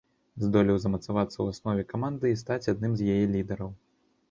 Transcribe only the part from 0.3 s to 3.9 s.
Здолеў замацавацца ў аснове каманды і стаць адным з яе лідараў.